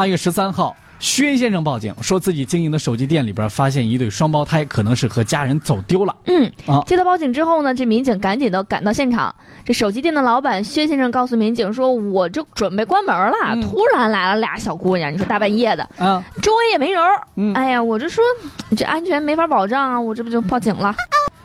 [0.00, 0.74] 八月十三号。
[0.98, 6.16] 薛先生报警说自己经营的手机店里边发现一对双胞胎，可能是和家人走丢了。
[6.24, 9.34] 嗯啊，接到报警之后呢，这民警赶紧的赶到现场。
[9.62, 17.02] 这手机店的老板薛先生告诉民警说：“我就准备关门了，突然来了俩小姑娘，你说大半夜的，啊，周围也没人。
[17.36, 18.24] 嗯，哎呀，我就说
[18.74, 20.94] 这安全没法保障啊，我这不就报警了。”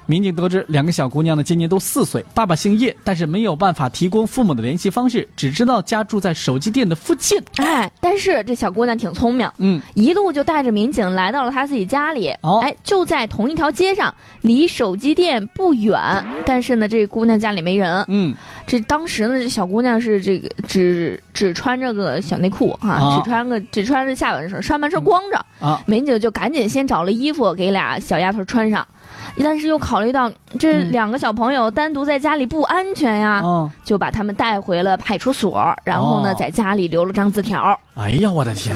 [0.07, 7.41] 民警得知，两个小姑娘呢今年都四岁，爸爸姓叶，但是没有办法提供父母的联系方式，只知道家住在手机店的附近。
[7.55, 12.33] 哎，但是这小姑娘挺聪明，嗯，一路就带着民警来到了她自己家里。
[12.43, 15.99] 哦，哎，就在同一条街上，离手机店不远。
[16.45, 18.05] 但是呢，这姑娘家里没人。
[18.07, 18.33] 嗯，
[18.65, 25.45] 这当时呢，这小姑娘是这个只只穿着个小内裤啊，只穿个只穿着下半身，上半身光着。
[25.59, 28.87] 啊，民警就赶紧先找了衣服给俩小丫头穿上。
[29.43, 33.43] 但是又考虑到这两个小朋友单独在家里不安全呀，
[33.83, 37.79] 就把他们带回了派出所，然后呢，在家里留了张字条。
[37.95, 38.75] 哎呀，我的天！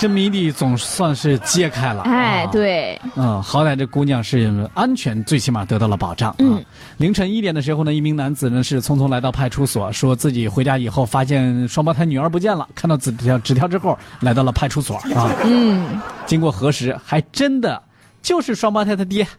[0.00, 2.02] 这谜底总算是揭开了。
[2.02, 6.32] 哎，对，嗯，好歹这姑娘是安全，最起码得到了保障。
[6.38, 6.64] 嗯，
[6.98, 15.32] 凌晨一点的时候呢，一名男子呢是匆匆来到派出所，说自己回家以后发现双胞胎女儿不见了，看到纸条纸条之后，来到了派出所啊。
[15.44, 17.82] 嗯，经过核实，还真的。
[18.22, 19.26] 就是双胞胎他爹。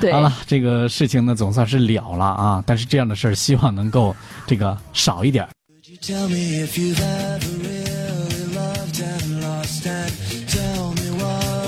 [0.00, 2.62] 对，好了，这个事情呢总算是了了啊！
[2.66, 4.14] 但是这样的事儿，希望能够
[4.46, 5.46] 这个少一点。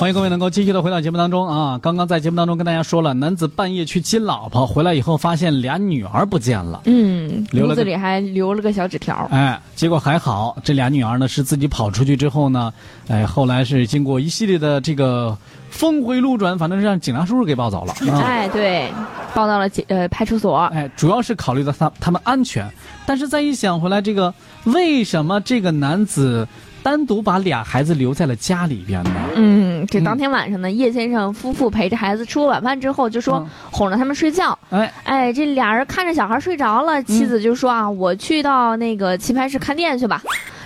[0.01, 1.79] 欢迎各位能够继续的回到节目当中啊！
[1.83, 6.81] 刚刚在节目当中跟大家说了，男子半夜去亲老婆，回来以后发现俩女儿不见了。
[6.87, 9.29] 嗯，屋子里还留了个小纸条。
[9.31, 12.73] 哎，结果还好，这俩女儿呢是自己跑出去之后呢，
[13.09, 15.37] 哎，后来是经过一系列的这个
[15.69, 17.93] 峰回路转，反正是让警察叔叔给抱走了。
[18.23, 18.91] 哎，对，
[19.35, 20.57] 抱到了警呃派出所。
[20.73, 22.67] 哎，主要是考虑到他他们安全，
[23.05, 24.33] 但是再一想回来，这个
[24.65, 26.49] 为什么这个男子？
[26.83, 29.11] 单独把俩孩子留在了家里边呢。
[29.37, 34.59] 嗯，这当天晚上呢，叶先生夫妇陪着孩子吃过晚饭之后，就说哄着他们睡觉。
[34.71, 40.23] 哎哎，这俩人看着小孩睡着了，妻子就说啊，我去到那个棋牌室看店去吧，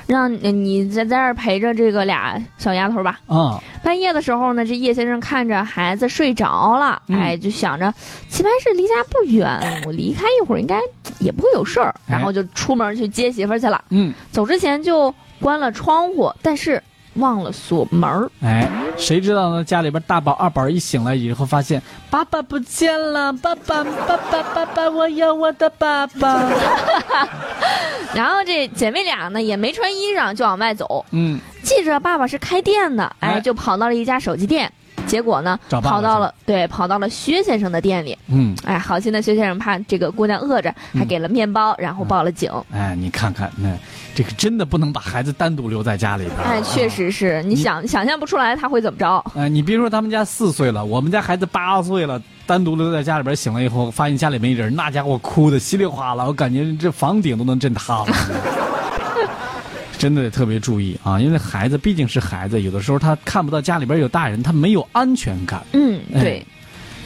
[0.07, 3.19] 让你在在这儿陪着这个俩小丫头吧。
[3.27, 7.93] 啊，半夜的时候呢，这叶先生看着孩子睡着了，哎，就想着
[8.29, 10.81] 棋牌室离家不远，我离开一会儿应该
[11.19, 13.83] 也不会有事儿，然后就出门去接媳妇儿去了。
[13.91, 15.15] 嗯，走之前就。
[15.41, 16.83] 关了窗户，但是
[17.15, 18.31] 忘了锁门儿。
[18.41, 19.63] 哎，谁知道呢？
[19.63, 26.43] 家里边大宝、二宝一醒来以后，发现爸爸不见了，爸爸、爸爸、爸爸，我要我的爸爸。
[28.15, 31.05] 然后这姐妹俩呢，也没穿衣裳就往外走。
[31.11, 34.73] 嗯，记着爸爸是开店的，哎，就跑到了一家手机店。
[35.15, 38.19] 结果呢，跑到了对，跑到了薛先生的店里。
[38.27, 42.51] 嗯，哎，好心的薛先生怕这个姑娘饿着，还给了面包，然后报了警。
[42.73, 43.69] 哎，你看看，那
[44.13, 46.37] 这个真的不能把孩子单独留在家里边。
[46.39, 49.25] 哎，确实是你想想象不出来他会怎么着。
[49.37, 58.07] 哎，你别说他们家四岁了，我们家孩子八岁了，单独留在家里边，醒了以后发现家里没人，那家伙哭的稀里哗啦，我感觉这房顶都能震塌了。
[60.05, 65.63] 真的得特别注意啊，因为孩子毕竟是孩子，有的时候他看不到家里边有大人，他没有安全感。
[65.73, 66.45] 嗯，对。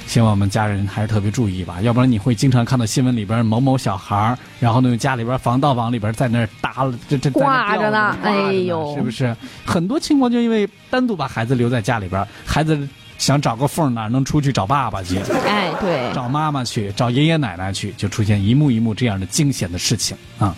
[0.08, 9.32] 希望我们家人还是特别注意吧，要不然你会经常看到新闻里边某某小孩然后呢家里边防盗网里边在那儿搭了，这这挂着呢，哎呦，是不是？
[9.64, 12.76] 很多情况就因为单独把孩子留在家里边，孩子
[13.16, 15.18] 想找个缝哪能出去找爸爸去？
[15.46, 20.52] 哎，对，找妈妈去，找爷爷奶奶去，就出现一幕一幕这样的惊险的事情啊。